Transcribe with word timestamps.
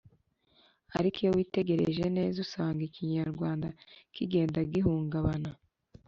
ariko 0.97 1.17
iyo 1.23 1.31
witegereje 1.37 2.05
neza 2.17 2.37
usanga 2.45 2.79
ikinyarwanda 2.83 3.67
kigenda 4.15 4.59
gihungabana, 4.71 5.51